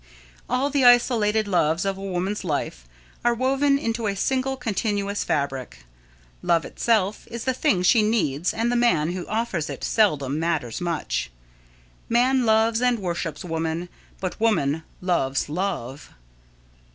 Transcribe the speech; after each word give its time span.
All 0.49 0.71
the 0.71 0.83
isolated 0.83 1.47
loves 1.47 1.85
of 1.85 1.95
a 1.95 2.01
woman's 2.01 2.43
life 2.43 2.87
are 3.23 3.35
woven 3.35 3.77
into 3.77 4.07
a 4.07 4.15
single 4.15 4.57
continuous 4.57 5.23
fabric. 5.23 5.85
Love 6.41 6.65
itself 6.65 7.27
is 7.29 7.43
the 7.43 7.53
thing 7.53 7.83
she 7.83 8.01
needs 8.01 8.51
and 8.51 8.71
the 8.71 8.75
man 8.75 9.11
who 9.11 9.27
offers 9.27 9.69
it 9.69 9.83
seldom 9.83 10.39
matters 10.39 10.81
much. 10.81 11.29
Man 12.09 12.47
loves 12.47 12.81
and 12.81 12.97
worships 12.97 13.45
woman, 13.45 13.89
but 14.19 14.39
woman 14.41 14.81
loves 15.01 15.49
love. 15.49 16.09